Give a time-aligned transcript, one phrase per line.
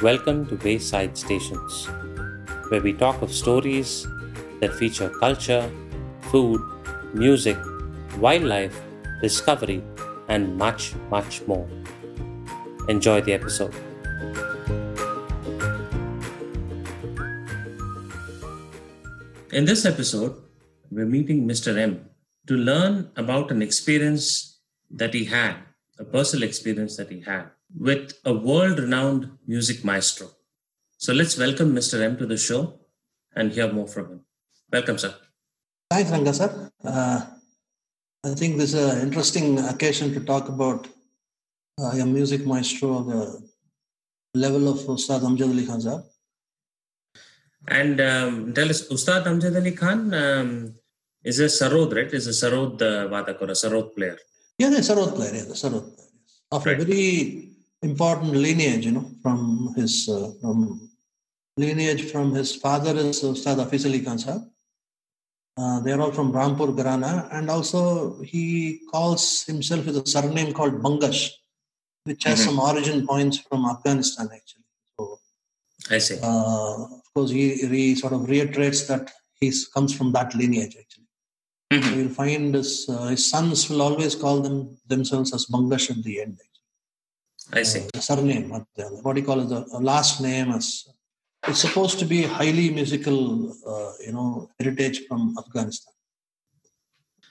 [0.00, 1.86] Welcome to Wayside Stations,
[2.68, 4.06] where we talk of stories
[4.60, 5.68] that feature culture,
[6.30, 6.60] food,
[7.14, 7.58] music,
[8.16, 8.80] wildlife,
[9.20, 9.82] discovery,
[10.28, 11.68] and much, much more.
[12.88, 13.74] Enjoy the episode.
[19.52, 20.36] In this episode,
[20.92, 21.76] we're meeting Mr.
[21.76, 22.08] M
[22.46, 24.60] to learn about an experience
[24.92, 25.56] that he had,
[25.98, 30.28] a personal experience that he had with a world renowned music maestro.
[30.96, 32.00] So let's welcome Mr.
[32.02, 32.80] M to the show
[33.34, 34.20] and hear more from him.
[34.72, 35.14] Welcome, sir.
[35.90, 36.70] Thanks, Ranga sir.
[36.84, 37.20] Uh,
[38.24, 40.88] I think this is an interesting occasion to talk about
[41.80, 43.48] uh, your music maestro, the
[44.34, 46.02] level of Ustad Amjad Ali Khan sir.
[47.68, 50.74] And um, tell us, Ustad Amjad Ali Khan um,
[51.22, 52.12] is a Sarod, right?
[52.12, 54.18] Is a Sarod uh, Vadak or a Sarod player.
[54.58, 56.08] Yeah, the Sarod player, yeah, the Sarod player.
[56.20, 56.40] Yes.
[56.50, 56.80] Of Right.
[56.80, 57.47] a very
[57.82, 60.90] important lineage, you know, from his uh, from
[61.56, 64.18] lineage from his father is Ustad Hafiz Ali Khan.
[65.56, 70.52] Uh, they are all from Rampur, Gharana, and also he calls himself with a surname
[70.52, 71.30] called Bangash,
[72.04, 72.44] which has Mhm.
[72.44, 74.64] some origin points from Afghanistan actually.
[74.96, 75.18] So
[75.90, 76.18] I see.
[76.22, 80.76] uh, of course, he, he sort of reiterates that he comes from that lineage.
[80.82, 81.08] Actually,
[81.72, 81.90] Mhm.
[81.90, 86.02] so you'll find his, uh, his sons will always call them themselves as Bangash at
[86.04, 86.38] the end.
[87.52, 87.88] I see.
[87.94, 89.48] Uh, surname, what do you call it?
[89.48, 90.86] The last name as
[91.46, 95.92] it's supposed to be highly musical, uh, you know, heritage from Afghanistan.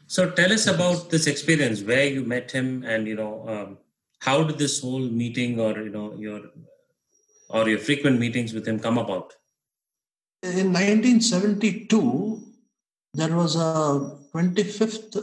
[0.07, 3.77] So tell us about this experience, where you met him, and you know, um,
[4.19, 6.41] how did this whole meeting, or you know, your
[7.49, 9.35] or your frequent meetings with him come about?
[10.43, 12.41] In 1972,
[13.13, 15.17] there was a 25th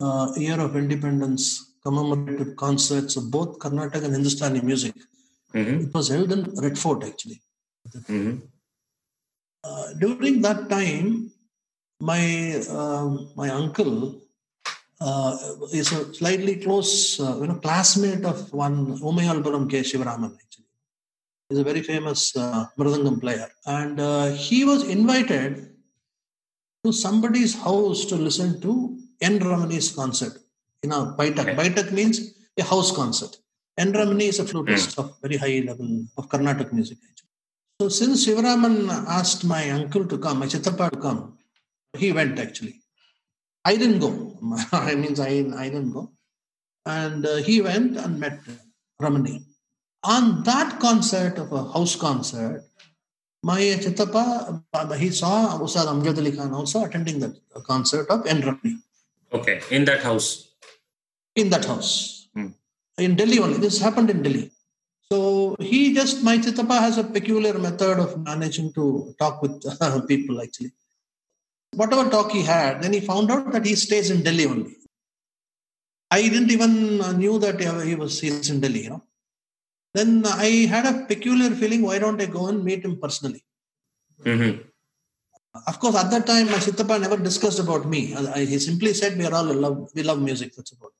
[0.00, 4.94] uh, year of independence commemorative concerts of both Carnatic and Hindustani music.
[5.56, 7.40] hmm It was held in Red Fort actually.
[8.12, 8.32] hmm
[9.68, 11.08] Uh, during that time,
[12.10, 12.22] my
[12.80, 13.08] um
[13.40, 13.94] my uncle
[15.08, 15.32] uh,
[15.72, 18.76] is a slightly close, uh, you know, classmate of one
[19.10, 19.80] Umayalpuram K.
[19.80, 20.32] Sivaraman.
[20.42, 20.68] Actually,
[21.48, 23.48] he's a very famous uh, mridangam player,
[23.78, 25.52] and uh, he was invited
[26.84, 28.72] to somebody's house to listen to
[29.20, 29.38] N.
[29.40, 30.34] Ramani's concert.
[30.82, 31.40] You know, Baitak.
[31.40, 31.54] Okay.
[31.54, 33.36] Baitak means a house concert.
[33.76, 33.92] N.
[33.92, 36.98] Ramani is a flutist of very high level of Carnatic music.
[37.80, 41.38] So since Sivaraman asked my uncle to come, my Chittappa to come,
[41.96, 42.80] he went actually.
[43.64, 44.36] I didn't go.
[44.72, 46.10] I means I, I didn't go.
[46.86, 48.40] And uh, he went and met
[49.00, 49.44] Ramani.
[50.02, 52.64] On that concert of a house concert,
[53.44, 58.40] my Chittappa, uh, he saw Ustad Amjad Ali Khan also attending that concert of N.
[58.40, 58.78] Ramani
[59.32, 60.47] Okay, in that house.
[61.44, 61.90] In that house
[62.36, 62.48] Hmm.
[63.06, 63.58] in Delhi only.
[63.66, 64.44] This happened in Delhi.
[65.10, 65.18] So
[65.70, 68.84] he just my Chittappa has a peculiar method of managing to
[69.20, 69.54] talk with
[70.12, 70.72] people actually.
[71.80, 74.74] Whatever talk he had, then he found out that he stays in Delhi only.
[76.10, 77.58] I didn't even uh, knew that
[77.90, 79.02] he was he's in Delhi, you know.
[79.96, 83.42] Then I had a peculiar feeling, why don't I go and meet him personally?
[84.24, 84.52] hmm
[85.70, 88.00] Of course, at that time, my Chittappa never discussed about me.
[88.52, 89.78] He simply said, "We are all love.
[89.96, 90.92] We love music." That's about.
[90.94, 90.97] it.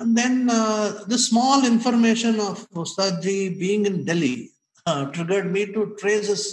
[0.00, 4.50] And then uh, the small information of Ustadji being in Delhi
[4.86, 6.44] uh, triggered me to trace his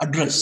[0.00, 0.38] address.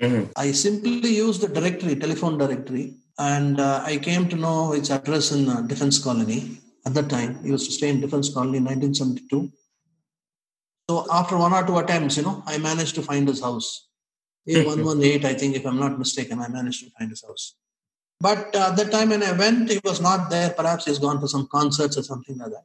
[0.00, 2.84] hmm I simply used the directory, telephone directory,
[3.18, 6.40] and uh, I came to know his address in uh, Defense Colony.
[6.86, 9.52] At that time, he used to stay in Defense Colony in 1972.
[10.88, 13.88] So after one or two attempts, you know, I managed to find his house.
[14.48, 17.54] A118, I think, if I'm not mistaken, I managed to find his house.
[18.20, 20.50] But at that time when I went, he was not there.
[20.50, 22.64] Perhaps he's gone for some concerts or something like that.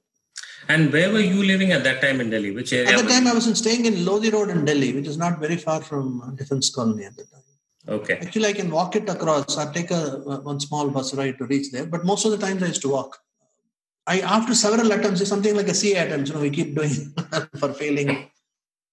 [0.67, 2.51] And where were you living at that time in Delhi?
[2.51, 2.89] Which area?
[2.91, 5.39] At the time, you- I was staying in Lodi Road in Delhi, which is not
[5.39, 7.43] very far from Defense Colony at the time.
[7.97, 8.15] Okay.
[8.15, 9.57] Actually, I can walk it across.
[9.57, 10.01] I take a
[10.51, 12.89] one small bus ride to reach there, but most of the times I used to
[12.89, 13.19] walk.
[14.07, 16.29] I after several attempts, it's something like a CA attempts.
[16.29, 16.95] You know, we keep doing
[17.61, 18.09] for failing,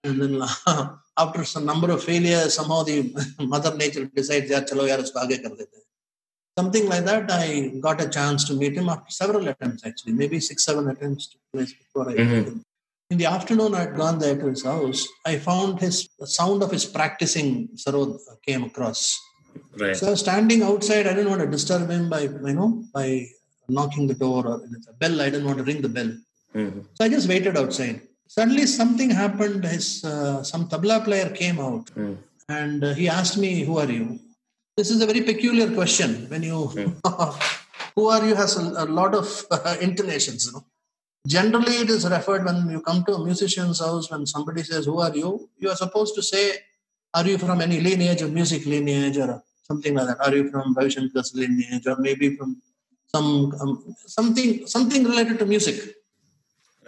[0.05, 0.43] and then
[1.25, 2.97] after some number of failures, somehow the
[3.55, 5.81] Mother Nature decides, "Yeah, chalo yaar, usko aage kar dete."
[6.56, 7.31] Hain." Something like that.
[7.31, 9.87] I got a chance to meet him after several attempts.
[9.87, 12.31] Actually, maybe six, seven attempts took place before I Mhm.
[12.31, 12.62] met him.
[13.10, 15.06] In the afternoon, I had gone there to his house.
[15.26, 19.19] I found his the sound of his practicing sarod came across.
[19.78, 19.96] Right.
[19.96, 21.06] So I was standing outside.
[21.06, 23.28] I didn't want to disturb him by you know by
[23.69, 24.60] knocking the door or
[24.93, 25.20] a bell.
[25.20, 26.12] I didn't want to ring the bell.
[26.54, 28.00] hmm So I just waited outside.
[28.28, 29.64] Suddenly something happened.
[29.64, 32.16] His uh, some tabla player came out Mm.
[32.49, 34.19] and uh, he asked me, "Who are you?"
[34.77, 36.29] This is a very peculiar question.
[36.31, 36.67] When you,
[37.97, 40.47] who are you, has a, a lot of uh, intonations.
[40.47, 40.65] You know,
[41.27, 44.99] Generally, it is referred when you come to a musician's house, when somebody says, Who
[44.99, 45.49] are you?
[45.59, 46.53] You are supposed to say,
[47.15, 50.21] Are you from any lineage of music lineage or something like that?
[50.27, 50.97] Are you from Ravi
[51.35, 52.61] lineage or maybe from
[53.15, 55.95] some um, something something related to music?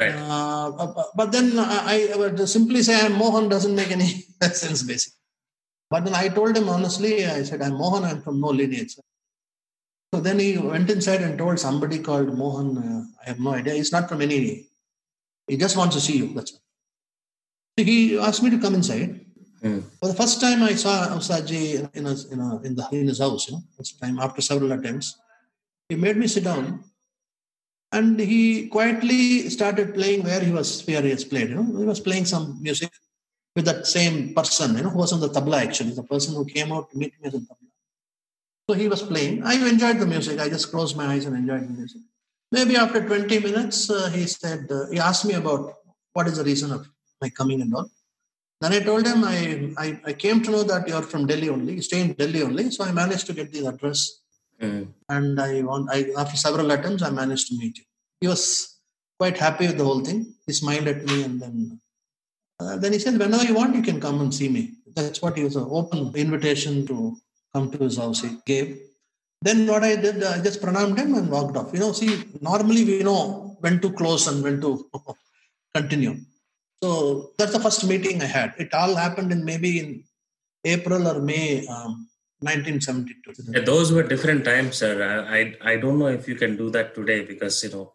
[0.00, 0.14] Right.
[0.16, 4.08] Uh, but then I, I would simply say Mohan doesn't make any
[4.42, 5.23] sense, basically.
[5.94, 8.96] But then I told him honestly, I said, I'm Mohan, I'm from no lineage.
[10.12, 13.74] So then he went inside and told somebody called Mohan, uh, I have no idea.
[13.74, 14.66] He's not from any,
[15.46, 16.34] he just wants to see you.
[16.34, 16.62] That's all.
[17.78, 19.24] So he asked me to come inside.
[19.62, 19.84] Mm.
[20.00, 23.20] For the first time, I saw Usaji in, a, in, a, in, the, in his
[23.20, 25.16] house, you know, first time after several attempts.
[25.88, 26.82] He made me sit down
[27.92, 31.84] and he quietly started playing where he was, where he has played, you know, he
[31.84, 32.90] was playing some music
[33.54, 36.44] with that same person, you know, who was on the tabla actually, the person who
[36.44, 37.68] came out to meet me as a tabla.
[38.68, 39.42] So he was playing.
[39.44, 40.40] I enjoyed the music.
[40.40, 42.00] I just closed my eyes and enjoyed the music.
[42.50, 45.74] Maybe after 20 minutes, uh, he said, uh, he asked me about
[46.12, 46.88] what is the reason of
[47.20, 47.90] my coming and all.
[48.60, 51.74] Then I told him I, I, I came to know that you're from Delhi only,
[51.74, 52.70] you stay in Delhi only.
[52.70, 54.20] So I managed to get the address.
[54.60, 54.88] Mm.
[55.08, 57.84] And I want, I, after several attempts, I managed to meet you.
[58.20, 58.78] He was
[59.18, 60.34] quite happy with the whole thing.
[60.46, 61.80] He smiled at me and then
[62.60, 64.74] uh, then he said, whenever you want, you can come and see me.
[64.94, 67.16] That's what he was an open invitation to
[67.52, 68.22] come to his house.
[68.22, 68.80] He gave.
[69.42, 71.72] Then what I did, I just pronounced him and walked off.
[71.72, 74.88] You know, see, normally we know when to close and when to
[75.74, 76.16] continue.
[76.82, 78.54] So that's the first meeting I had.
[78.58, 80.04] It all happened in maybe in
[80.64, 82.08] April or May um,
[82.40, 83.52] 1972.
[83.52, 85.26] Yeah, those were different times, sir.
[85.28, 87.92] I I don't know if you can do that today because you know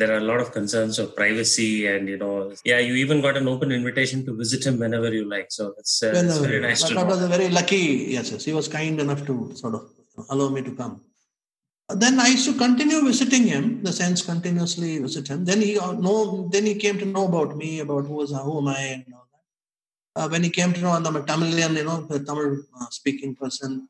[0.00, 2.34] there are a lot of concerns of privacy and you know
[2.70, 6.02] yeah you even got an open invitation to visit him whenever you like so it's,
[6.02, 7.84] uh, that's very nice to that was a very lucky
[8.16, 9.82] yes yes he was kind enough to sort of
[10.30, 10.94] allow me to come
[11.96, 15.44] then I used to continue visiting him, the sense continuously visit him.
[15.44, 18.58] Then he uh, know, then he came to know about me, about who was who
[18.58, 20.22] am I, and all that.
[20.22, 23.34] Uh, when he came to know I'm a Tamilian, you know, the Tamil uh, speaking
[23.34, 23.88] person.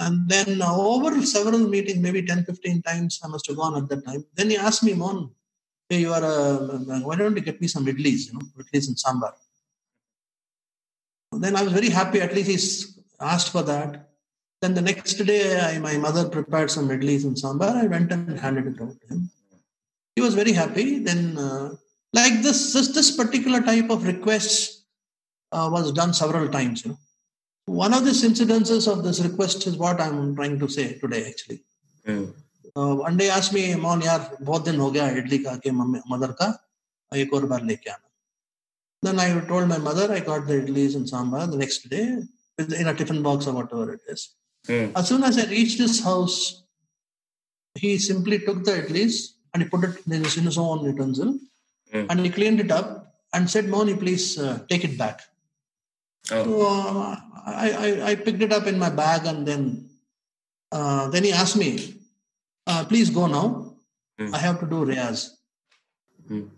[0.00, 3.88] And then uh, over several meetings, maybe 10, 15 times, I must have gone at
[3.88, 4.24] that time.
[4.34, 5.30] Then he asked me, Mon,
[5.92, 8.96] hey, you are, uh, why don't you get me some idlis, you know, idlis and
[9.04, 9.32] sambar.
[11.42, 14.08] Then I was very happy, at least he's asked for that.
[14.62, 17.72] Then the next day, I, my mother prepared some idlis and sambar.
[17.84, 19.30] I went and handed it out to him.
[20.16, 20.98] He was very happy.
[20.98, 21.74] Then, uh,
[22.14, 24.84] like this, this, this particular type of request
[25.50, 26.84] uh, was done several times.
[26.84, 26.98] You know,
[27.66, 31.60] one of these incidences of this request is what I'm trying to say today, actually.
[32.06, 32.32] Mm.
[32.77, 36.49] One day आज मी मोहन यार बहुत दिन हो गया इडली का के mother का
[37.15, 38.07] एक और बार लेके आना
[39.01, 42.17] then I told my mother I got the idlis and sambar the next day
[42.57, 44.29] in a tiffin box or whatever it is.
[44.67, 44.91] Mm.
[44.95, 46.63] As soon as I reached his house,
[47.75, 51.39] he simply took the idlis and he put it in his own utensil
[51.93, 52.07] mm.
[52.09, 55.21] and he cleaned it up and said, Moni, please uh, take it back.
[56.31, 56.43] Oh.
[56.43, 57.15] So uh,
[57.45, 59.89] I, I, I, picked it up in my bag and then
[60.71, 61.95] uh, then he asked me,
[62.72, 63.46] uh, please go now.
[64.20, 64.34] Mm.
[64.34, 65.30] I have to do Riyaz.
[66.30, 66.50] Mm.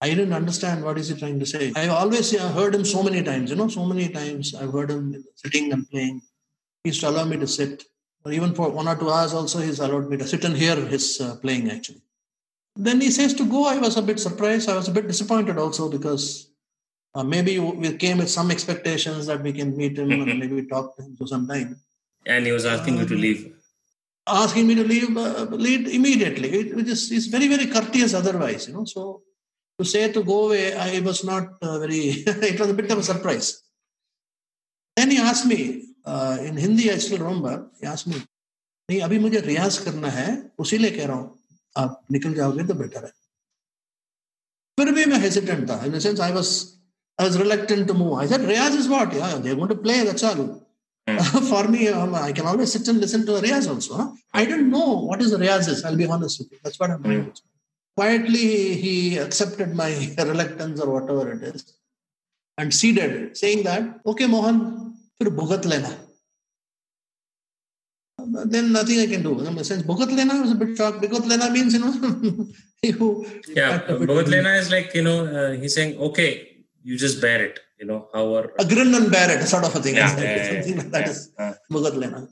[0.00, 1.72] I didn't understand what is he trying to say.
[1.76, 4.90] I always uh, heard him so many times, you know, so many times I've heard
[4.90, 6.20] him sitting and playing.
[6.82, 7.84] He used to allow me to sit.
[8.24, 10.76] Or even for one or two hours also, he's allowed me to sit and hear
[10.94, 12.02] his uh, playing actually.
[12.74, 13.64] Then he says to go.
[13.66, 14.68] I was a bit surprised.
[14.68, 16.50] I was a bit disappointed also because
[17.14, 20.96] uh, maybe we came with some expectations that we can meet him and maybe talk
[20.96, 21.80] to him for some time.
[22.26, 23.52] And he was asking you to leave
[24.26, 28.68] asking me to leave, uh, leave immediately, it, which is, is very, very courteous otherwise,
[28.68, 28.84] you know.
[28.84, 29.22] So
[29.78, 32.98] to say to go away, I was not uh, very, it was a bit of
[32.98, 33.62] a surprise.
[34.96, 38.16] Then he asked me, uh, in Hindi, I still remember, he asked me,
[38.90, 41.38] नहीं अभी मुझे रियाज करना है उसी लिए कह रहा हूँ
[41.78, 43.12] आप निकल जाओगे तो बेटर है
[44.78, 46.50] फिर भी मैं हेसिटेंट था in sense I was
[47.20, 50.02] I was reluctant to move I said Riyaz is what या they want to play
[50.04, 50.42] that's all
[51.08, 51.18] Hmm.
[51.50, 53.96] For me, um, I can always sit and listen to Riyaz also.
[53.96, 54.10] Huh?
[54.32, 55.84] I don't know what is Riyaz is.
[55.84, 56.58] I'll be honest with you.
[56.62, 57.10] That's what I'm hmm.
[57.10, 57.26] doing.
[57.26, 57.40] Mm.
[57.96, 61.74] Quietly, he accepted my reluctance or whatever it is
[62.58, 65.92] and ceded, saying that, okay, Mohan, fir bhugat lena.
[68.46, 69.64] Then nothing I can do.
[69.64, 71.02] Since bhugat lena was a bit shocked.
[71.02, 71.92] Bhugat lena means, you know,
[72.82, 73.26] you.
[73.48, 76.51] Yeah, bhugat lena is like, you know, uh, he's saying, okay,
[76.82, 79.80] you just bear it you know, our a grin and bear it, sort of a
[79.80, 79.96] thing.
[79.96, 81.30] Yeah, yeah, something like that yeah, is
[81.72, 82.28] Mugadlena.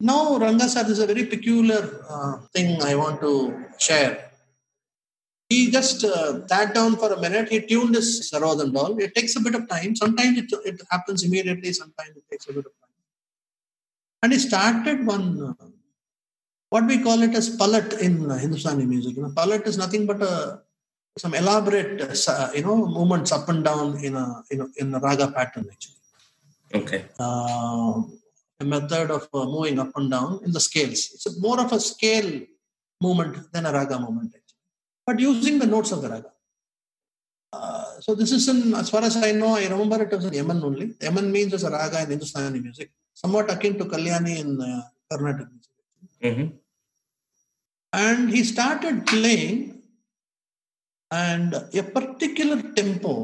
[0.00, 3.32] Now, Ranga sir, is a very peculiar uh, thing I want to
[3.78, 4.32] share.
[5.48, 7.50] He just uh, sat down for a minute.
[7.50, 8.98] He tuned his sarod and all.
[8.98, 9.94] It takes a bit of time.
[9.94, 11.72] Sometimes it, it happens immediately.
[11.72, 12.94] Sometimes it takes a bit of time.
[14.24, 15.26] And he started one,
[15.60, 15.66] uh,
[16.70, 19.16] what we call it as palat in Hindustani music.
[19.16, 20.63] You know, palat is nothing but a
[21.18, 25.00] some elaborate, uh, you know, movements up and down in a in a, in a
[25.00, 25.94] raga pattern actually.
[26.74, 27.04] Okay.
[27.18, 28.02] Uh,
[28.60, 31.10] a method of uh, moving up and down in the scales.
[31.14, 32.40] It's a, more of a scale
[33.00, 34.64] movement than a raga movement, actually.
[35.06, 36.30] but using the notes of the raga.
[37.52, 40.32] Uh, so this is in, as far as I know, I remember it was in
[40.32, 40.94] Yaman only.
[41.00, 45.46] Yaman means as a raga in Hindustani music, somewhat akin to Kalyani in uh, Carnatic
[45.52, 45.72] music.
[46.22, 46.56] Mm-hmm.
[47.92, 49.73] And he started playing,
[51.14, 53.14] and a particular tempo,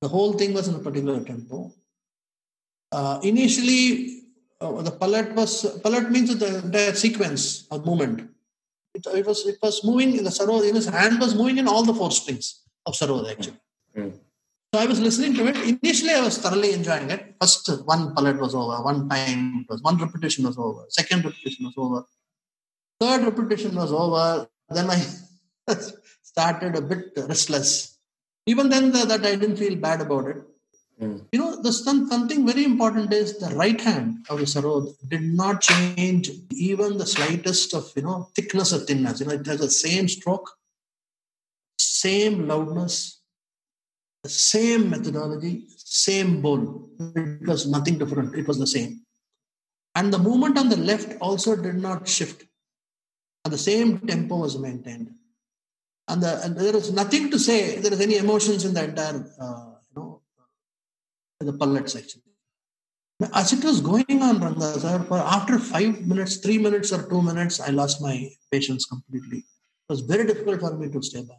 [0.00, 1.72] the whole thing was in a particular tempo.
[2.92, 4.22] Uh, initially,
[4.60, 5.52] uh, the palette was
[5.84, 8.30] palette means the entire sequence of movement.
[8.94, 10.68] It, it was it was moving in the sarod.
[10.68, 13.60] In his hand was moving in all the four strings of sarod actually.
[13.96, 14.12] Mm.
[14.72, 15.56] So I was listening to it.
[15.74, 17.22] Initially, I was thoroughly enjoying it.
[17.40, 18.82] First, one palette was over.
[18.82, 20.84] One time it was one repetition was over.
[20.88, 22.00] Second repetition was over.
[23.00, 24.48] Third repetition was over.
[24.68, 25.00] Then I
[26.36, 27.98] started a bit restless.
[28.46, 30.36] Even then, the, that I didn't feel bad about it.
[31.00, 31.24] Mm.
[31.32, 35.22] You know, the some, something very important is the right hand of the sarod did
[35.22, 39.20] not change even the slightest of you know thickness or thinness.
[39.20, 40.50] You know, it has the same stroke,
[41.78, 43.20] same loudness,
[44.22, 46.88] the same methodology, same bowl.
[46.98, 48.34] It was nothing different.
[48.34, 49.02] It was the same.
[49.94, 52.44] And the movement on the left also did not shift.
[53.44, 55.14] And the same tempo was maintained.
[56.08, 59.26] And, the, and there is nothing to say there is any emotions in the entire,
[59.40, 60.20] uh, you know,
[61.40, 62.22] the pallets actually.
[63.34, 67.22] As it was going on, Ranga sir, for after five minutes, three minutes, or two
[67.22, 69.38] minutes, I lost my patience completely.
[69.38, 71.38] It was very difficult for me to stay back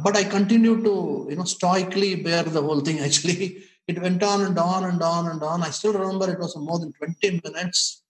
[0.00, 3.00] but I continued to, you know, stoically bear the whole thing.
[3.08, 5.62] Actually, it went on and on and on and on.
[5.62, 8.02] I still remember it was more than 20 minutes.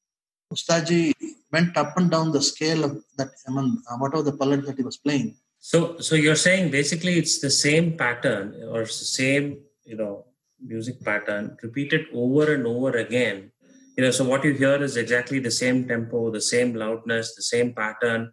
[0.52, 1.12] Ustaji
[1.50, 4.76] went up and down the scale of that, I mean, uh, whatever the palette that
[4.76, 5.37] he was playing.
[5.64, 10.25] So, so you're saying basically it's the same pattern or same, you know,
[10.61, 13.52] music pattern repeated over and over again.
[13.97, 17.42] You know, so what you hear is exactly the same tempo, the same loudness, the
[17.42, 18.33] same pattern,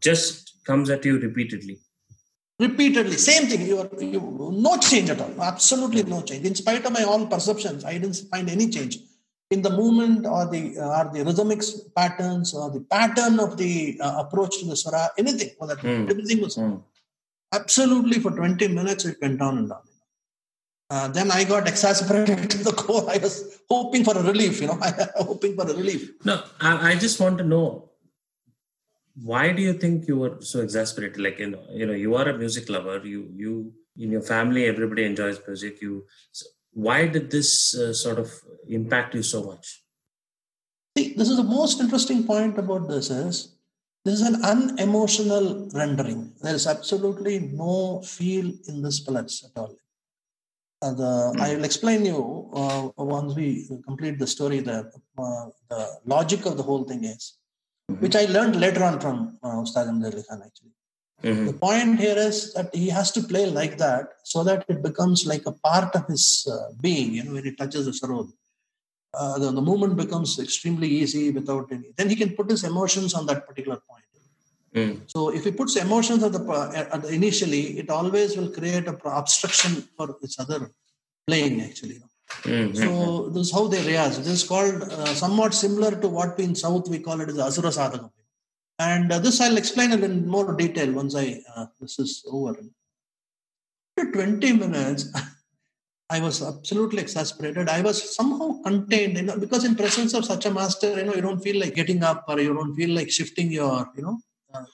[0.00, 1.80] just comes at you repeatedly.
[2.58, 3.18] Repeatedly.
[3.18, 3.66] Same thing.
[3.66, 5.34] You are you, no change at all.
[5.38, 6.46] Absolutely no change.
[6.46, 8.96] In spite of my all perceptions i didn't find any change
[9.54, 11.62] in the movement or the uh, or the rhythmic
[11.98, 13.72] patterns or the pattern of the
[14.06, 16.04] uh, approach to the swara anything well, that, Mm.
[16.12, 16.76] everything was Mm.
[17.60, 19.84] absolutely for 20 minutes it went down and down
[20.94, 23.34] uh, then i got exasperated to the core i was
[23.74, 24.92] hoping for a relief you know I
[25.30, 26.36] hoping for a relief No,
[26.68, 27.66] I, I just want to know
[29.30, 31.20] why do you think you were so exasperated?
[31.20, 32.96] Like you know, you know, you are a music lover.
[33.04, 33.72] You you
[34.04, 35.82] in your family, everybody enjoys music.
[35.82, 38.30] You, so why did this uh, sort of
[38.68, 39.82] impact you so much?
[40.96, 43.56] See, this is the most interesting point about this is
[44.04, 46.32] this is an unemotional rendering.
[46.42, 49.76] There is absolutely no feel in this pellets at all.
[50.82, 54.60] Uh, the, I will explain you uh, once we complete the story.
[54.60, 57.36] The uh, the logic of the whole thing is,
[57.98, 60.72] which I learned later on from uh, Ustad Khan actually.
[61.22, 61.46] Mhm.
[61.46, 65.26] The point here is that he has to play like that so that it becomes
[65.26, 67.12] like a part of his uh, being.
[67.14, 68.32] You know, when he touches the sarod,
[69.12, 71.88] uh, the, the movement becomes extremely easy without any.
[71.96, 74.04] Then he can put his emotions on that particular point.
[74.74, 75.00] Mm.
[75.08, 78.96] So if he puts emotions at the, at the initially, it always will create a
[79.18, 80.70] obstruction for its other
[81.26, 81.98] playing actually.
[82.42, 82.76] Mhm.
[82.76, 84.16] So this is how they react.
[84.18, 87.38] This is called uh, somewhat similar to what we in South we call it as
[87.38, 88.10] Asura Sadhakam.
[88.80, 92.56] And uh, this I'll explain it in more detail once I uh, this is over.
[93.98, 95.12] After 20 minutes,
[96.10, 97.68] I was absolutely exasperated.
[97.68, 101.14] I was somehow contained, you know, because in presence of such a master, you know,
[101.14, 104.18] you don't feel like getting up or you don't feel like shifting your, you know,
[104.54, 104.64] uh,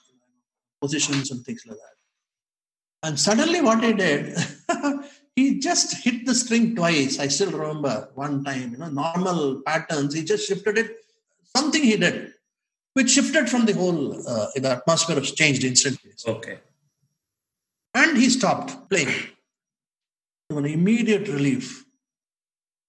[0.81, 3.07] positions and things like that.
[3.09, 4.37] And suddenly, what he did,
[5.35, 7.19] he just hit the string twice.
[7.19, 10.13] I still remember one time, you know, normal patterns.
[10.13, 10.95] He just shifted it.
[11.55, 12.33] Something he did,
[12.97, 13.99] which shifted from the whole.
[14.33, 16.55] Uh, the atmosphere was changed instantly, Okay.
[18.03, 19.15] and he stopped playing.
[20.49, 21.65] To an immediate relief,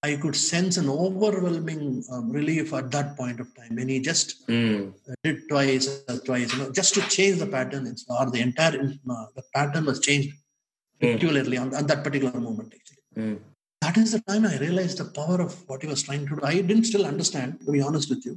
[0.09, 4.29] I could sense an overwhelming um, relief at that point of time when he just
[4.47, 4.83] Mm.
[5.25, 8.77] did twice or twice, you know, just to change the pattern, it's- or the entire
[9.15, 11.12] uh, the pattern was changed Mm.
[11.15, 12.71] peculiarly on, on that particular moment.
[12.79, 13.37] Actually, Mm.
[13.85, 16.43] that is the time I realized the power of what he was trying to do.
[16.53, 18.35] I didn't still understand, to be honest with you,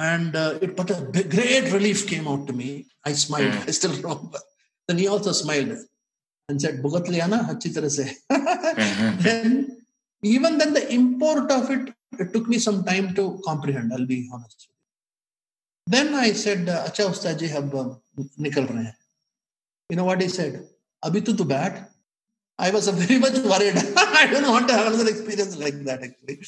[0.00, 2.86] and uh, it, but a great relief came out to me.
[3.04, 3.52] I smiled.
[3.52, 3.62] Mm.
[3.68, 4.38] I still remember.
[4.88, 5.76] Then he also smiled
[6.48, 8.16] and said, Bhugatliana Hachitara se.
[8.30, 9.18] Hmm.
[9.22, 9.78] Then,
[10.22, 14.28] even then, the import of it, it took me some time to comprehend, I'll be
[14.32, 14.68] honest.
[15.86, 18.00] Then I said, uh, Acha Ustaji, hab um,
[18.40, 18.92] nikal rahe
[19.90, 20.66] You know what he said?
[21.04, 21.90] Abhi tu to bat.
[22.58, 23.76] I was very much worried.
[23.96, 26.40] I don't want to have another experience like that, actually.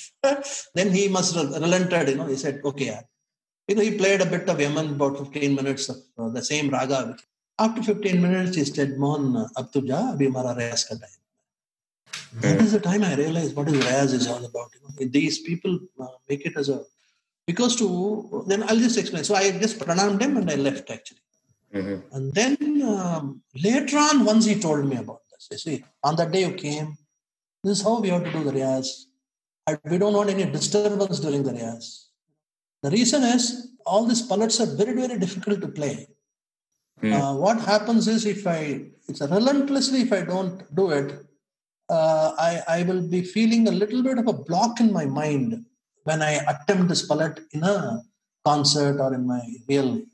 [0.75, 2.27] then he must have relented, you know.
[2.27, 2.99] He said, okay,
[3.69, 6.71] you know, he played a bit of Yaman, about 15 minutes of uh, the same
[6.71, 7.17] raga.
[7.59, 11.23] After 15 minutes, he said, Mon, ab tu ja, abhi hamara riyaz ka time.
[12.41, 14.71] That is the time I realized what is Riyaz is all about.
[14.75, 16.85] You know, these people uh, make it as a
[17.47, 19.25] because to then I'll just explain.
[19.25, 21.21] So I just pranamed him and I left actually.
[21.75, 22.15] Mm-hmm.
[22.15, 26.31] And then um, later on, once he told me about this, you see, on that
[26.31, 26.99] day you came,
[27.65, 29.07] this is how we have to do the riyaz.
[29.85, 32.06] we don't want any disturbance during the riyaz.
[32.87, 33.43] The reason is
[33.85, 36.07] all these pallets are very, very difficult to play.
[37.03, 37.13] Mm.
[37.15, 38.61] Uh, what happens is if I,
[39.09, 41.09] it's relentlessly if I don't do it,
[41.89, 45.65] uh, I, I will be feeling a little bit of a block in my mind
[46.05, 48.03] when I attempt this palette in a
[48.45, 50.07] concert or in my real, you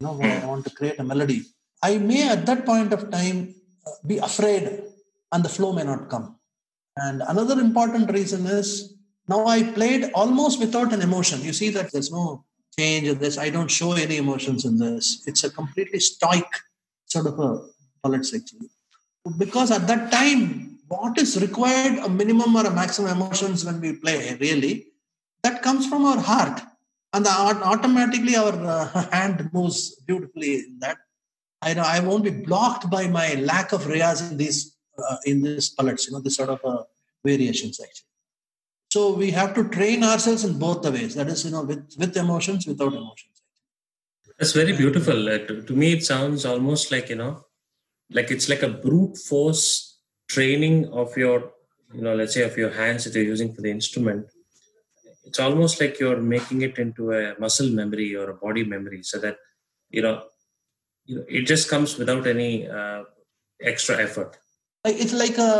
[0.00, 1.42] know, when I want to create a melody.
[1.80, 3.54] I may at that point of time
[4.04, 4.82] be afraid
[5.30, 6.36] and the flow may not come.
[6.96, 8.95] And another important reason is
[9.28, 11.42] now I played almost without an emotion.
[11.42, 12.44] You see that there's no
[12.78, 13.38] change in this.
[13.38, 15.24] I don't show any emotions in this.
[15.26, 16.46] It's a completely stoic
[17.06, 17.62] sort of a
[18.02, 18.68] palette actually.
[19.38, 23.92] Because at that time, what is required a minimum or a maximum emotions when we
[23.94, 24.86] play really
[25.42, 26.60] that comes from our heart
[27.12, 30.98] and automatically our uh, hand moves beautifully in that
[31.62, 35.42] I, know I won't be blocked by my lack of riyaz in these uh, in
[35.42, 36.82] these palettes you know this sort of uh,
[37.24, 38.15] variations actually
[38.96, 41.14] so we have to train ourselves in both the ways.
[41.16, 43.42] That is you know with with emotions without emotions.
[44.38, 45.28] That's very beautiful.
[45.32, 47.32] Uh, to, to me it sounds almost like you know
[48.18, 49.64] like it's like a brute force
[50.34, 51.36] training of your
[51.96, 54.24] you know let's say of your hands that you're using for the instrument.
[55.28, 59.18] It's almost like you're making it into a muscle memory or a body memory so
[59.24, 59.36] that
[59.90, 60.14] you know
[61.04, 63.02] you know it just comes without any uh,
[63.72, 64.38] extra effort.
[65.02, 65.52] It's like a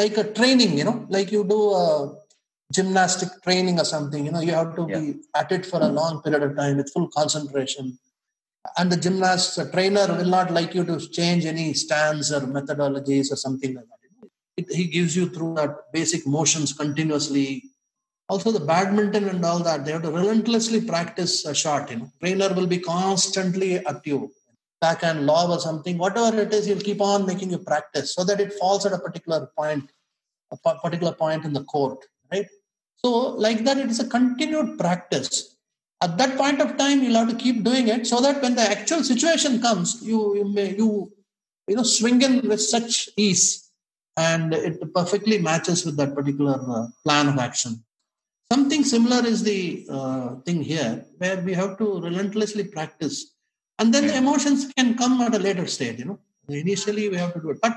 [0.00, 1.84] like a training you know like you do a
[2.72, 4.98] gymnastic training or something you know you have to yeah.
[4.98, 7.98] be at it for a long period of time with full concentration
[8.76, 13.32] and the gymnast the trainer will not like you to change any stance or methodologies
[13.32, 13.98] or something like that
[14.58, 17.62] it, he gives you through that basic motions continuously.
[18.28, 21.90] Also, the badminton and all that, they have to relentlessly practice a shot.
[21.90, 24.30] You know, trainer will be constantly at you,
[24.80, 28.24] back and lob or something, whatever it is, he'll keep on making you practice so
[28.24, 29.90] that it falls at a particular point,
[30.50, 32.46] a particular point in the court, right?
[33.04, 35.56] So, like that, it is a continued practice.
[36.00, 38.62] At that point of time, you'll have to keep doing it so that when the
[38.62, 41.12] actual situation comes, you you may you
[41.66, 43.68] you know swing in with such ease
[44.16, 47.84] and it perfectly matches with that particular uh, plan of action.
[48.52, 53.34] Something similar is the uh, thing here, where we have to relentlessly practice,
[53.78, 55.98] and then the emotions can come at a later stage.
[55.98, 57.60] You know, initially we have to do it.
[57.60, 57.76] But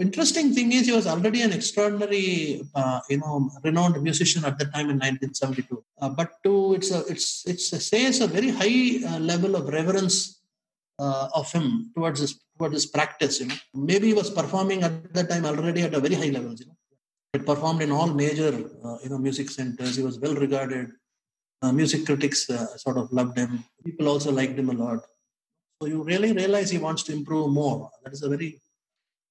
[0.00, 4.66] interesting thing is, he was already an extraordinary, uh, you know, renowned musician at the
[4.66, 5.84] time in 1972.
[6.00, 9.68] Uh, but to it's a it's it's a, says a very high uh, level of
[9.68, 10.40] reverence
[10.98, 13.40] uh, of him towards his towards his practice.
[13.40, 16.54] You know, maybe he was performing at that time already at a very high level
[16.54, 16.76] You know,
[17.32, 18.52] he performed in all major
[18.84, 19.96] uh, you know music centers.
[19.96, 20.90] He was well regarded.
[21.60, 23.64] Uh, music critics sort of loved him.
[23.84, 25.00] People also liked him a lot.
[25.80, 27.90] So you really realize he wants to improve more.
[28.04, 28.60] That is a very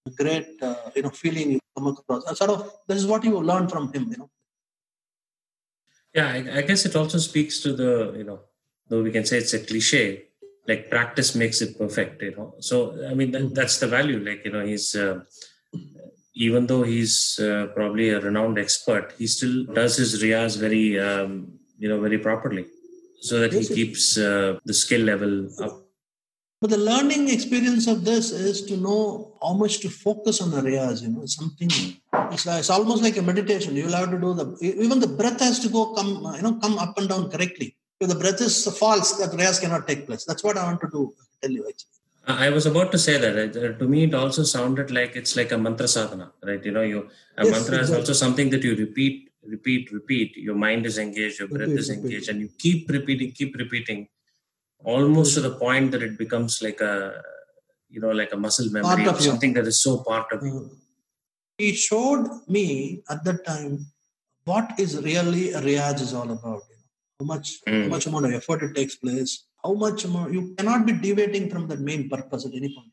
[0.09, 2.37] great uh, you know feeling you come across.
[2.37, 4.11] sort of this is what you learn from him.
[4.11, 4.29] You know.
[6.13, 8.39] Yeah, I, I guess it also speaks to the you know
[8.89, 10.27] though we can say it's a cliche
[10.67, 12.75] like practice makes it perfect you know so
[13.09, 15.19] i mean that, that's the value like you know he's uh,
[16.35, 21.31] even though he's uh, probably a renowned expert he still does his riyaz very um,
[21.79, 22.65] you know very properly
[23.21, 25.86] so that he keeps uh, the skill level up
[26.59, 29.01] but the learning experience of this is to know
[29.41, 31.71] how much to focus on the riyaz you know something
[32.33, 34.45] it's, like, it's almost like a meditation you'll have to do the
[34.85, 38.09] even the breath has to go come you know come up and down correctly if
[38.09, 40.23] the breath is false, that riyaz cannot take place.
[40.25, 41.91] That's what I want to do, tell you actually.
[42.27, 43.55] I was about to say that.
[43.55, 46.63] Uh, to me, it also sounded like it's like a mantra sadhana, right?
[46.63, 47.83] You know, you a yes, mantra exactly.
[47.83, 50.35] is also something that you repeat, repeat, repeat.
[50.35, 52.29] Your mind is engaged, your breath repeat, is engaged, repeat.
[52.29, 54.09] and you keep repeating, keep repeating,
[54.95, 56.95] almost to the point that it becomes like a,
[57.89, 59.57] you know, like a muscle memory part of something you.
[59.57, 60.57] that is so part of you.
[60.59, 60.75] Mm.
[61.57, 62.65] He showed me
[63.09, 63.73] at that time
[64.49, 66.87] what is really a riyaz is all about you know,
[67.19, 67.83] how much mm.
[67.83, 69.31] how much amount of effort it takes place
[69.63, 72.91] how much more you cannot be deviating from the main purpose at any point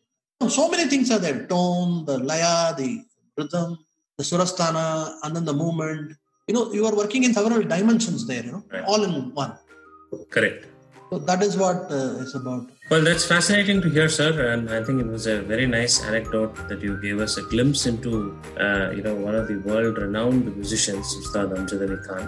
[0.59, 2.91] so many things are there tone the laya the
[3.39, 3.71] rhythm
[4.19, 4.87] the surasthana
[5.23, 6.07] and then the movement
[6.49, 8.87] you know you are working in several dimensions there you know right.
[8.91, 9.55] all in one
[10.37, 10.63] correct
[11.15, 12.71] so that is what uh, it's about.
[12.91, 16.57] Well, that's fascinating to hear, sir, and I think it was a very nice anecdote
[16.69, 21.15] that you gave us a glimpse into, uh, you know, one of the world-renowned musicians,
[21.21, 22.25] Ustad Amjad Ali Khan.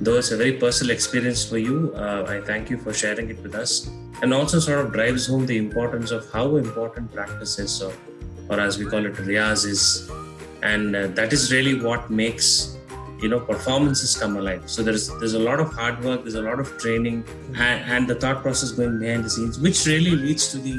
[0.00, 3.40] Though it's a very personal experience for you, uh, I thank you for sharing it
[3.44, 3.88] with us,
[4.22, 7.92] and also sort of drives home the importance of how important practice is, or,
[8.48, 10.10] or as we call it, riyaz is,
[10.62, 12.76] and uh, that is really what makes
[13.22, 14.62] you know performances come alive.
[14.66, 18.08] So there's there's a lot of hard work there's a lot of training and, and
[18.08, 20.76] the thought process going behind the scenes which really leads to the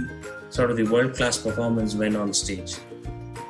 [0.49, 2.75] sort of the world class performance when on stage.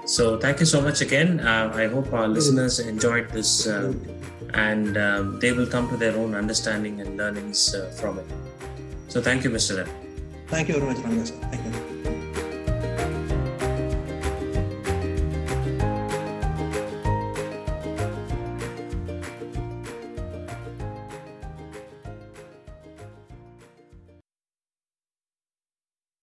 [0.05, 1.39] So thank you so much again.
[1.39, 3.93] Uh, i hope our listeners enjoyed this uh,
[4.53, 8.25] and um, they will come to their own understanding and learnings uh, from it.
[9.07, 9.89] So thank you mr M.
[10.47, 11.23] Thank you very much, Ranga.
[11.23, 11.90] Thank you.